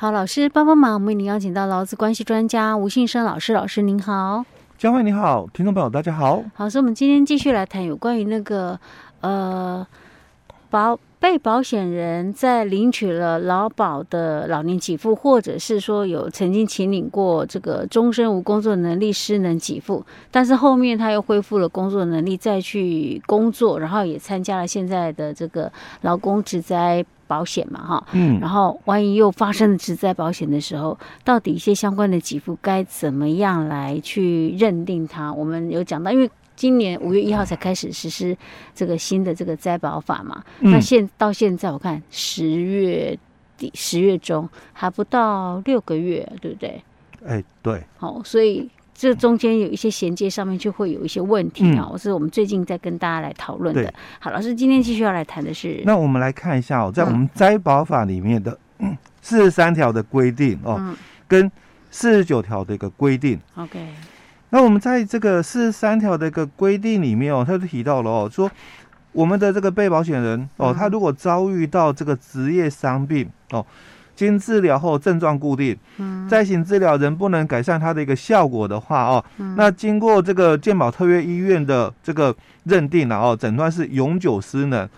[0.00, 4.42] 好，老师帮帮忙，我们为您邀请到劳资关系专家吴信生老师，老师您好。
[4.78, 6.42] 佳慧你好，听众朋友大家好。
[6.54, 8.80] 好，所以我们今天继续来谈有关于那个
[9.20, 9.86] 呃
[10.70, 25.70] 保被保险人在领取了劳保的老年给付，或者是说有曾经请领过这个终身无工作能力失能给付，但是后面他又恢复了工作能力再去工作，然后也参加了现在的这个
[26.00, 35.30] 劳工职灾保险嘛，哈，嗯，然后万一又发生了职灾保险的时候，到底一些相关的给付该怎么样来去认定它？
[35.34, 36.30] 我们有讲到，因为。
[36.60, 38.36] 今年五月一号才开始实施
[38.74, 40.44] 这个新的这个灾保法嘛？
[40.60, 43.18] 嗯、那现到现在我看十月
[43.56, 46.84] 底十月中还不到六个月，对不对？
[47.24, 47.82] 哎、欸，对。
[47.96, 53.90] 好，所以这中间有一些衔接上面就会有一些问题啊，我、嗯、是我们最近在跟大家来讨论的。
[54.18, 58.58] 好，老师今天继续要来谈的是，那我们来看一下哦，在我们灾保法里面的
[59.22, 60.94] 四十三条的规定哦，嗯、
[61.26, 61.50] 跟
[61.90, 63.40] 四十九条的一个规定。
[63.54, 63.78] OK。
[64.50, 68.50] 那我们在这个四十三条的一个规定里面哦，他就提到了哦，说
[69.12, 73.64] 我们的这个被保险人哦，他如果遭遇到这个职业伤病哦，
[74.16, 79.24] 经治疗后症状固定，嗯，再行治疗仍不能改善他的一个效果的话哦，
[79.56, 84.88] 那经过这个健保特约医院的这个认定了哦，诊断是永久失能，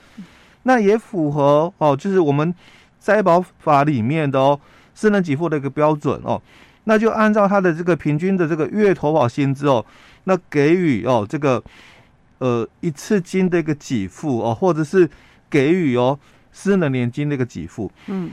[0.64, 2.55] 那也符合哦，就是我们
[2.98, 4.59] 灾保法里面的哦，
[4.94, 6.41] 失能给付的一个标准哦。
[6.84, 9.84] 那就按照他的这个平均的这个月投保薪资哦，
[10.25, 11.62] 那给予哦这个
[12.38, 15.08] 呃一次金的一个给付哦，或者是
[15.48, 16.19] 给予哦
[16.50, 17.91] 私人年金的一个给付。
[18.08, 18.30] 嗯，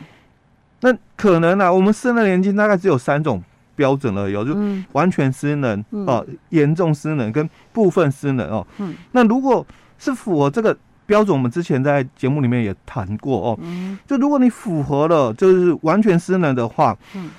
[0.81, 3.44] 那可能呢、啊，我们失能年金大概只有三种
[3.75, 4.58] 标准了，有，就
[4.94, 8.66] 完全失能哦、严重失能跟部分失能哦。
[8.80, 9.66] 嗯，那如果
[10.00, 13.59] 是符合这个标准，我们之前在节目里面也谈过哦。
[13.61, 17.30] 嗯，就如果你符合了，就是完全失能的话，嗯。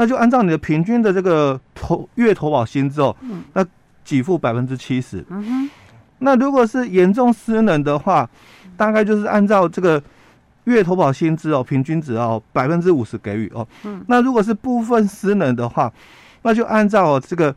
[0.00, 3.14] 那就按照你的平均的这个投月投保薪资哦，
[3.52, 3.66] 那
[4.04, 5.24] 给付百分之七十。
[5.28, 5.70] 嗯哼。
[6.20, 8.30] 那如果是严重失能的话，
[8.76, 10.00] 大概就是按照这个
[10.64, 13.66] 月投保薪资哦，平均值哦百分之五十给予哦。
[13.82, 14.04] 嗯。
[14.06, 15.92] 那如果是部分失能的话，
[16.42, 17.52] 那就按照这个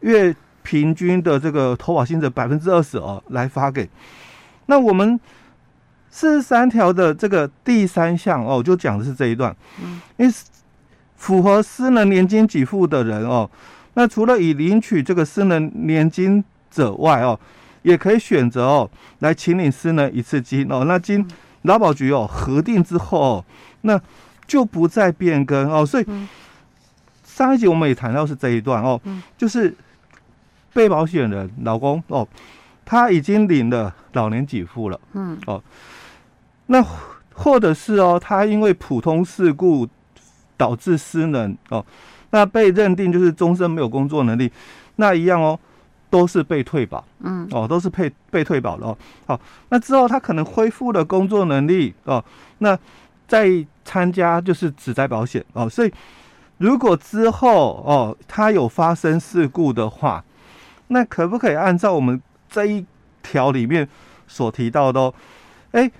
[0.00, 3.88] 月平均的这个投保薪资百分之二十哦来发给。
[4.66, 5.18] 那我们
[6.10, 9.56] 四十三条的这个第三项哦，就讲的是这一段。
[9.82, 9.98] 嗯。
[10.18, 10.34] 因为。
[11.20, 13.48] 符合私人年金给付的人哦，
[13.92, 17.38] 那除了已领取这个私人年金者外哦，
[17.82, 20.84] 也可以选择哦来请领私人一次金哦。
[20.86, 21.28] 那经
[21.62, 23.44] 劳保局哦核定之后哦，
[23.82, 24.00] 那
[24.46, 25.84] 就不再变更哦。
[25.84, 26.06] 所以
[27.22, 28.98] 上一集我们也谈到是这一段哦，
[29.36, 29.76] 就是
[30.72, 32.26] 被保险人老公哦，
[32.86, 35.62] 他已经领了老年给付了，嗯哦，
[36.68, 36.82] 那
[37.34, 39.86] 或者是哦，他因为普通事故。
[40.60, 41.82] 导致失能哦，
[42.32, 44.52] 那被认定就是终身没有工作能力，
[44.96, 45.58] 那一样哦，
[46.10, 48.94] 都是被退保，嗯，哦，都是被被退保的哦。
[49.24, 52.22] 好，那之后他可能恢复了工作能力哦，
[52.58, 52.78] 那
[53.26, 53.48] 再
[53.86, 55.66] 参加就是指灾保险哦。
[55.66, 55.90] 所以
[56.58, 60.22] 如果之后哦，他有发生事故的话，
[60.88, 62.20] 那可不可以按照我们
[62.50, 62.84] 这一
[63.22, 63.88] 条里面
[64.26, 65.14] 所提到的哦？
[65.70, 65.90] 哎。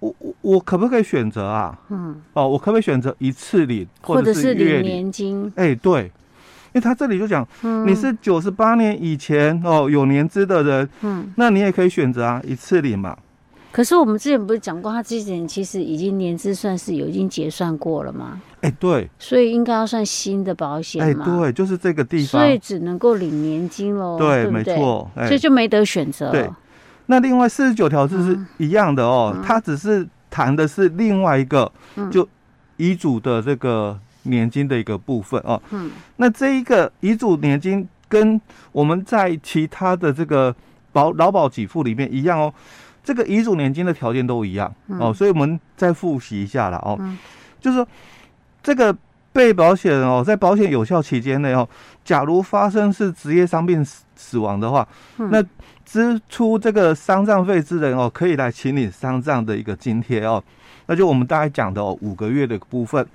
[0.00, 1.78] 我我我可不可以选择啊？
[1.88, 5.52] 嗯，哦，我可不可以选择一次领或者是月领年金？
[5.56, 13.16] 哎，对，因为他这里就讲，嗯，你是九十八年以前哦有年资的人，嗯，那你也可以选择啊，一次领嘛。
[13.70, 18.40] 可是我们之前不是讲过，他之前其实已经年资算是有已经结算过了吗？
[18.62, 21.24] 哎，对，所以应该要算新的保险嘛。
[21.26, 24.16] 哎，对，就是这个地方，所以只能够领年金喽。
[24.16, 26.30] 对，没错，哎，所以就没得选择。
[26.30, 26.48] 对。
[27.10, 31.70] 那另外四十九条就是一样的哦，嗯、它只是谈的是另外一个，
[32.10, 32.28] 就
[32.76, 35.60] 遗嘱的这个年金的一个部分哦。
[35.70, 38.40] 嗯，那这一个遗嘱年金跟
[38.72, 40.54] 我们在其他的这个
[40.92, 42.52] 保劳保给付里面一样哦，
[43.02, 46.98] 这个遗嘱年金的条件都一样哦，所以我们再复习一下了哦，
[47.58, 47.88] 就是说
[48.62, 48.94] 这个
[49.32, 51.68] 被保险人哦，在保险有效期间内哦，
[52.04, 54.86] 假如发生是职业伤病死死亡的话，
[55.16, 55.42] 那
[55.84, 60.42] 支出这个丧葬费之人哦，可以来请领丧葬的一个津贴哦。
[60.86, 63.06] 那就我们大概讲的哦，五个月的部分。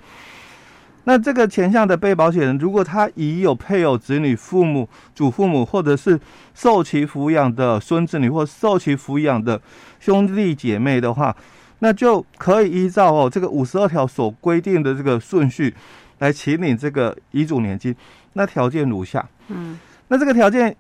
[1.06, 6.18] 那这个前项的被保险人，如果他已有配偶、子女、父母、祖父母，或者是
[6.54, 9.60] 受其抚养的孙子女，或受其抚养的
[10.00, 11.36] 兄弟姐妹的话，
[11.84, 15.76] 那就可以依照哦这个五十二条所规定的这个顺序
[16.20, 17.94] 来请领这个遗嘱年金。
[18.32, 19.78] 那条件如下，嗯，
[20.08, 20.74] 那这个条件。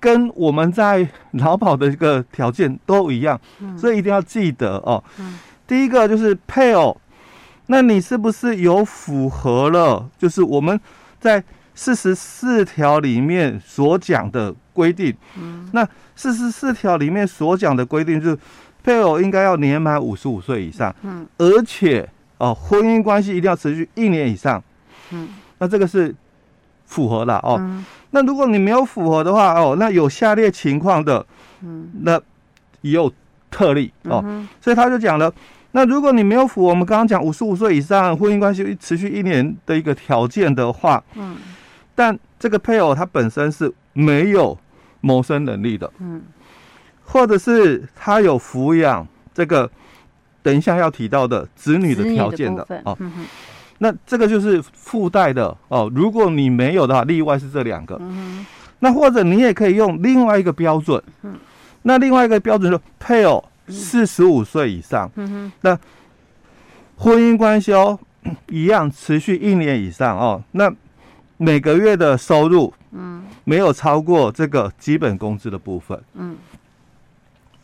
[0.00, 3.40] 跟我们在劳保的一个条件都一样，
[3.74, 5.02] 所以一定要记得哦。
[5.66, 6.94] 第一个就是配偶
[7.68, 10.06] 那你是不是有符合了？
[10.18, 10.78] 就是我们
[11.18, 11.42] 在
[11.74, 15.16] 四十四条里面所讲的规定。
[15.38, 18.38] 嗯，那四十四条里面所讲的规定就是，
[18.84, 20.94] 配偶应该要年满五十五岁以上。
[21.02, 22.08] 嗯，而且
[22.38, 24.62] 哦，婚姻关系一定要持续一年以上。
[25.10, 26.14] 嗯，那这个是
[26.84, 27.56] 符合了哦。
[27.58, 31.24] 嗯，那如果你没有符合的话哦，那有下列情况的，
[31.62, 32.20] 嗯，那
[32.82, 33.10] 也有
[33.50, 34.22] 特例哦。
[34.24, 35.32] 嗯，所以他就讲了。
[35.72, 41.36] 那如果你没有符合我们刚刚讲五十五岁以上婚姻关系持续一年的一个条件的话，嗯，
[41.96, 44.56] 但这个配偶他本身是没有
[45.00, 46.22] 谋生能力的，嗯，
[47.04, 49.70] 或者是他有抚养这个
[50.42, 52.96] 等一下要提到的子女的条件的哦，
[53.78, 55.90] 那这个就是附带的哦。
[55.94, 58.44] 如果你没有的话，例外是这两个，嗯，
[58.80, 61.36] 那或者你也可以用另外一个标准，嗯，
[61.82, 63.44] 那另外一个标准是配偶。
[63.66, 65.78] 四十五岁以上，嗯哼，那
[66.96, 67.98] 婚姻关系哦，
[68.48, 70.44] 一样持续一年以上哦。
[70.52, 70.70] 那
[71.38, 76.36] 每个月的收入，嗯，没有超过这个基本工资的部分，嗯。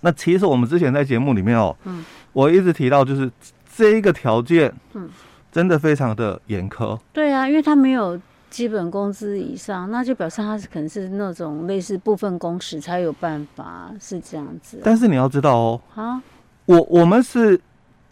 [0.00, 3.30] 那其实我们之前在节目里面哦，嗯，我一直提到就是
[3.76, 5.08] 这一个条件，嗯，
[5.50, 6.98] 真的非常的严苛。
[7.12, 8.20] 对啊，因为他没有。
[8.50, 14.82] 基本工资以上，那就表示他是可能是那种类似部分工时才有办法是这样子，啊。
[14.82, 16.20] 但是你要知道哦，啊，
[16.66, 17.60] 我我们是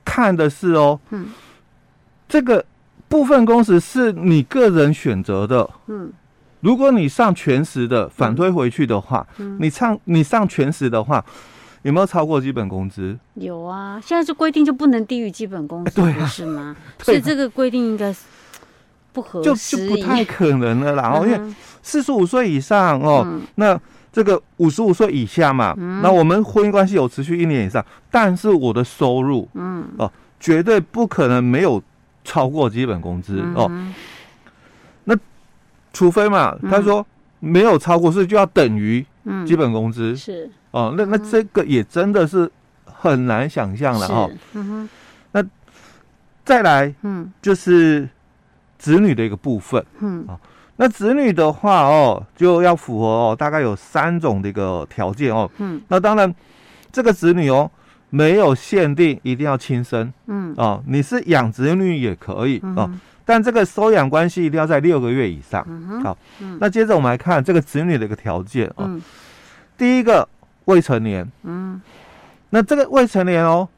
[0.05, 1.27] 看的是哦，嗯，
[2.29, 2.65] 这个
[3.09, 6.13] 部分工时是你个人选择的，嗯，
[6.61, 11.25] 如果你上全时的，反推回去的话，嗯，你上你上全时的话，
[11.83, 13.19] 有没有超过基本工资？
[13.35, 16.77] 有啊，现在是规定就不能低于基本工资，对，是吗？
[17.03, 18.21] 所以这个规定应该是。
[19.43, 23.77] 就就不太可能了啦，哦，因为四十五岁以上哦，嗯、那
[24.13, 30.09] 这个五十五岁以下嘛，嗯、那我们婚姻关系有持续一年以上，但是我的收入，嗯，哦，
[30.39, 31.83] 绝对不可能没有
[32.23, 33.93] 超过基本工资、嗯、哦。
[35.03, 35.17] 那
[35.93, 37.05] 除非嘛，他说
[37.41, 39.05] 没有超过，所以就要等于
[39.47, 40.51] 基本工资、嗯，是。
[40.71, 40.95] 哦。
[40.97, 42.51] 那那这个也真的是
[42.85, 44.31] 很难想象了哦。
[44.53, 44.89] 嗯哼，
[45.33, 45.45] 那
[46.45, 48.09] 再来，嗯，就是。
[48.81, 50.25] 子女的一个部分，嗯。
[50.29, 50.39] 啊，
[50.77, 56.33] 那子女的话哦，就要符合哦，大概有三种的一个条件哦，嗯，那当然
[56.93, 57.69] 这个子女哦
[58.11, 60.55] 没有限定一定要亲生，嗯。
[60.55, 62.63] 啊，你是养子女也可以。
[62.77, 62.89] 啊，
[63.29, 65.63] 但这个收养关系一定要在六个月以上，
[66.03, 66.17] 好，
[66.59, 68.91] 那接着我们来看这个子女的一个条件啊，
[69.77, 70.27] 第一个
[70.65, 71.79] 未成年，嗯，
[72.49, 73.69] 那这个未成年哦。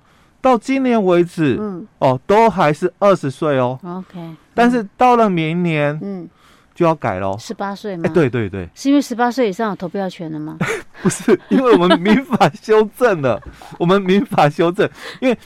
[0.40, 3.76] 到今年为止，嗯，哦，都还是二十岁哦。
[3.82, 6.28] OK，但是到了明年，嗯，
[6.72, 7.36] 就要改喽。
[7.36, 8.04] 十八岁吗？
[8.06, 10.56] 哎，对对对，是因为十八岁以上有投票权了吗？
[11.02, 13.42] 不是，因为我们民法修正了。
[13.78, 14.88] 我们民法修正，
[15.20, 15.36] 因为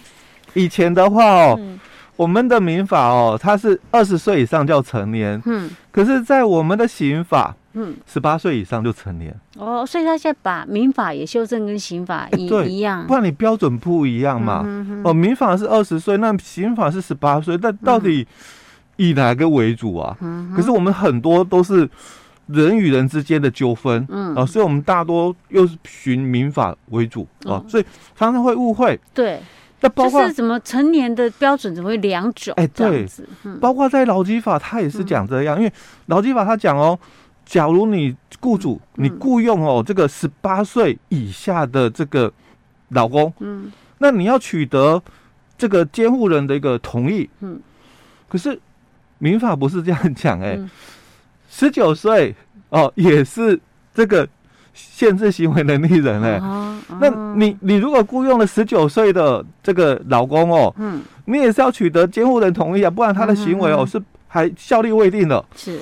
[0.52, 1.58] 以前的话哦。
[2.16, 9.34] 嗯我们的民法哦，它是二十岁以上叫成年，嗯，可是，在我们的刑法，嗯，十八岁以上就成年。
[9.58, 14.62] 哦，所以他现在把民法也修正跟刑法一一样，不然你标准不一样嘛。
[14.64, 18.24] 嗯、哼哼哦，民法是二十岁，那刑法是十八岁，那到底
[18.94, 20.16] 以哪个为主啊？
[20.20, 21.88] 嗯、可是我们很多都是
[22.46, 27.84] 人与人之间的纠纷，嗯，啊，所以我们大多又是循民法为主啊，哦、所以
[28.14, 29.00] 常常会误会。
[29.12, 29.40] 对。
[29.84, 32.54] 那包括就是怎么成年的标准怎么会两种？
[32.56, 33.06] 哎，对，
[33.60, 35.70] 包括在劳基法，他也是讲这样，因为
[36.06, 36.98] 劳基法他讲哦，
[37.44, 42.32] 假如你雇主你雇佣哦这个十八岁以下的这个
[42.88, 45.02] 老公，嗯，那你要取得
[45.58, 47.60] 这个监护人的一个同意，嗯，
[48.26, 48.58] 可是
[49.18, 50.58] 民法不是这样讲，哎，
[51.50, 52.34] 十九岁
[52.70, 53.60] 哦也是
[53.94, 54.26] 这个。
[54.74, 56.40] 限制行为能力人嘞，
[57.00, 65.42] 那你你如果雇佣了十九岁的这个老公哦，嗯，你也是要取得监护人同意啊，不然他的行为哦是还效力未定的。
[65.54, 65.78] 是，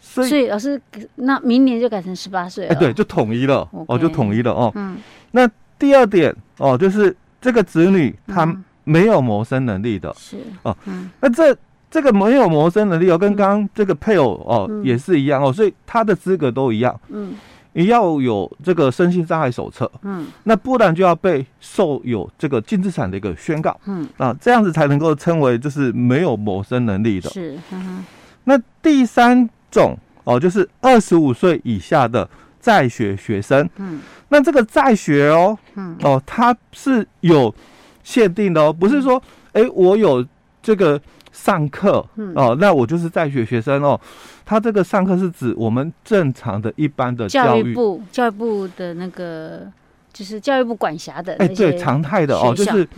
[0.00, 0.80] 所以老师，
[1.16, 2.72] 那明年就改成十八岁了。
[2.72, 4.70] 哎，对，就统一了哦，就统一了哦。
[4.76, 4.96] 嗯，
[5.32, 10.36] 那第二点哦，就是这个子女他没有谋生能力的，是。
[10.62, 10.76] 哦，
[11.20, 11.56] 那这
[11.90, 16.98] 这个没有谋生能力哦，跟刚刚这个配偶哦也是一样哦，所以他的资格都一样。
[17.08, 17.34] 嗯。
[17.78, 27.30] 你要有这个身心障碍手册，嗯，那不然就要被受有这个净资产的一个宣告，嗯，啊，这样子才能够称为就是没有谋生能力的。
[27.30, 28.04] 是，嗯，
[28.42, 37.54] 那第三种哦，就是二十五岁以下的在学学生，嗯，那这个在学哦，嗯，哦，它是有
[38.02, 40.26] 限定的哦，不是说，哎，我有
[40.60, 41.00] 这个。
[41.30, 42.04] 上课
[42.34, 44.00] 哦，那我就是在学学生哦。
[44.48, 49.70] 他这个上课是指我们正常的一般的教育，部教育部的那个，
[50.10, 51.34] 就是教育部管辖的。
[51.34, 52.88] 哎，对，常态的哦，就是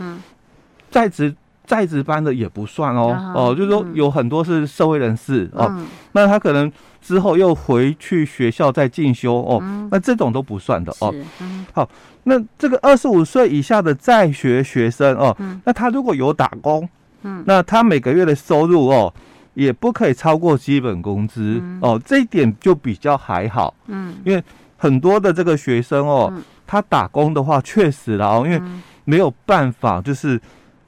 [0.89, 11.13] 在职在职班的也不算哦，啊、哦，就是说有很多是社会人士、嗯、哦，那他可能之后又回去学校再进修哦、嗯，那这种都不算的哦。
[11.41, 11.89] 嗯、好，
[12.23, 16.87] 那这个二十五岁以下的在学学生哦、嗯，那他如果有打工，
[17.23, 19.13] 嗯，那他每个月的收入哦，
[19.61, 24.43] 也不可以超过基本工资、嗯、哦，这一点就比较还好，嗯，因为
[24.77, 28.61] 很多的这个学生哦，嗯、他打工的话确实啦哦，因为
[29.05, 30.39] 没有办法就是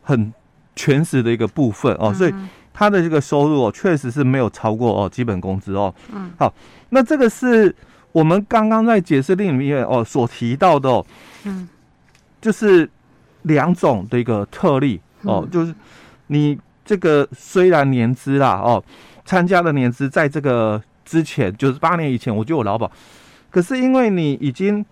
[0.01, 0.33] 很。
[0.75, 2.33] 全时的一个部分哦，所以
[2.73, 5.93] 他的这个收入哦，确实是没有超过哦基本工资哦。
[6.11, 6.51] 嗯，好，
[6.89, 7.75] 那这个是
[8.11, 11.05] 我们刚刚在解释令里面哦所提到的哦，
[11.43, 11.69] 嗯，
[12.41, 12.89] 就是
[13.43, 15.75] 两种的一个特例哦，就是
[16.25, 18.83] 你这个虽然年资啦哦，
[19.25, 22.91] 参加的年资在这个之前就是八年以前我就有劳保，
[23.49, 24.85] 可是因为你已经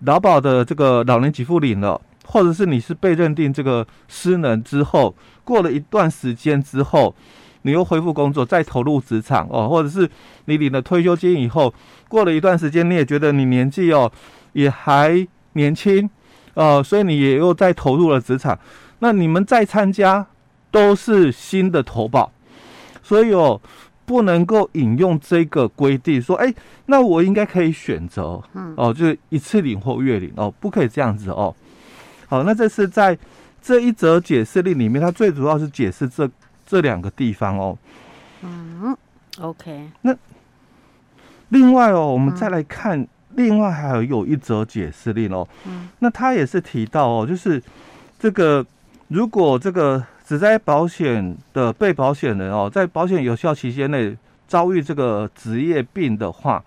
[0.00, 2.00] 劳保的这个老年给付领了。
[2.30, 5.14] 或者是你是被认定这个失能之后，
[5.44, 7.14] 过了一段时间之后，
[7.62, 10.06] 你又恢复工作，再投入职场哦，或者是
[10.44, 11.72] 你领了退休金以后，
[12.06, 14.12] 过了一段时间，你也觉得你年纪哦
[14.52, 16.06] 也还年轻
[16.52, 18.58] 哦，所以你也又再投入了职场。
[18.98, 20.26] 那你们再参加
[20.70, 22.30] 都是新的投保，
[23.02, 23.60] 所以哦
[24.04, 26.52] 不能够引用这个规定说，哎，
[26.86, 31.54] 那我应该可以选择，嗯，哦，就是一次领或月领哦，不可以这样子哦。
[32.26, 33.16] 好，那这是在
[33.60, 36.28] 这一则解释令里面，它最主要是解释这
[36.66, 37.76] 这两个地方哦。
[38.42, 38.96] 嗯
[39.40, 39.90] ，OK。
[40.02, 40.14] 那
[41.48, 45.46] 另外哦，我们再来看，另外还有有一则解释令哦。
[45.66, 45.88] 嗯。
[45.98, 47.62] 那他也是提到哦，就是
[48.18, 48.64] 这个
[49.08, 54.14] 如果这个职灾保险的被保险人哦，在保险有效期间内
[54.46, 56.62] 遭遇这个职业病的话，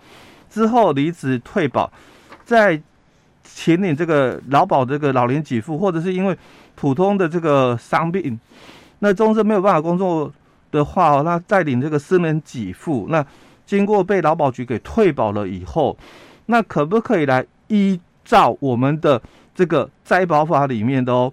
[0.49, 1.93] 之后离职退保，
[2.43, 2.81] 在
[3.43, 6.35] 请领这个劳保这个老年给付，或者是因为
[6.73, 8.39] 普通的这个伤病，
[8.97, 10.33] 那终身没有办法工作
[10.71, 13.23] 的话，那再领这个失能给付，那
[13.67, 15.95] 经过被劳保局给退保了以后，
[16.47, 19.21] 那可不可以来依照我们的
[19.53, 21.31] 这个灾保法里面的哦，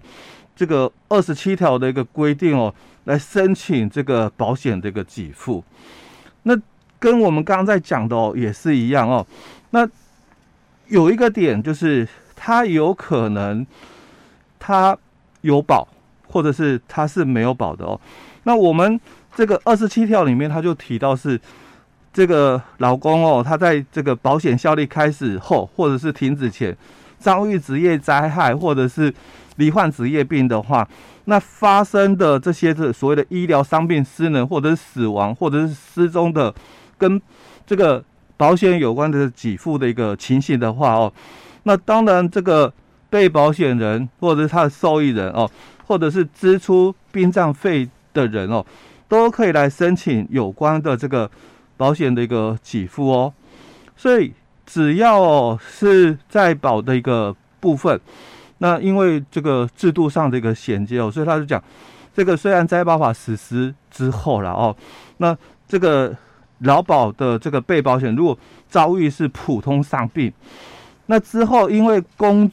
[0.59, 2.73] 这个二十七条的一个规定哦，
[3.05, 5.63] 来申请这个保险的一个给付？
[6.43, 6.53] 那
[6.99, 9.25] 跟我们刚刚在讲的哦也是一样哦，
[9.69, 9.87] 那。
[10.91, 13.63] 有一个点就是，他有可能
[14.57, 14.97] 他
[15.41, 15.87] 有保，
[16.27, 18.01] 或者是他是没有保的哦。
[18.41, 18.99] 那我们
[19.35, 21.39] 这个二十七条里面，他就提到是
[22.11, 26.75] 这个劳工哦，他在这个保险效力开始后，或者是停止前，
[27.19, 29.13] 遭遇职业灾害或者是
[29.59, 30.89] 罹患职业病的话，
[31.25, 36.51] 那发生的这些是所谓的医疗伤病、失能或者是死亡或者是失踪的，
[36.97, 37.21] 跟
[37.67, 38.03] 这个。
[38.39, 41.11] 保险有关的给付的一个情形的话哦，
[41.63, 42.73] 那当然这个
[43.09, 45.51] 被保险人或者是他的受益人哦，
[45.85, 48.65] 或者是支出殡葬费的人哦，
[49.09, 51.29] 都可以来申请有关的这个
[51.75, 53.33] 保险的一个给付哦。
[53.97, 54.31] 所以
[54.65, 57.99] 只要是在保的一个部分，
[58.59, 61.61] 那因为这个制度上的一个衔接哦，所以他就讲
[62.15, 64.73] 这个虽然灾保法实施之后了哦，
[65.17, 65.35] 那
[65.67, 66.15] 这个。
[66.63, 68.37] 劳保的这个被保险，如果
[68.67, 70.29] 遭遇是普通伤病，
[71.05, 72.51] 那之后因为工，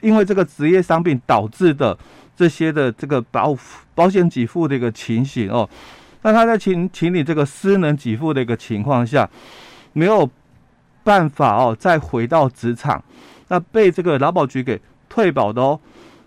[0.00, 1.98] 因为这个职业伤病导致的
[2.36, 3.52] 这些的这个保
[3.92, 5.68] 保险给付的一个情形哦，
[6.22, 9.28] 那他在请请你这个失能给付的一个情况下，
[9.94, 10.30] 没有
[11.02, 13.02] 办法哦，再回到职场，
[13.48, 15.78] 那被这个劳保局给退保的哦，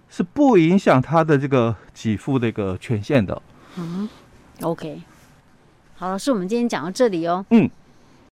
[0.10, 3.42] 是不影响他的这个给付的一个权限的。
[3.78, 4.08] 嗯
[4.62, 5.02] ，OK。
[5.96, 7.44] 好，老师，我们今天讲到这里哦。
[7.50, 7.68] 嗯。